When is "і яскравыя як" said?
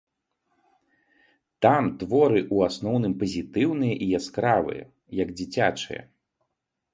4.07-5.35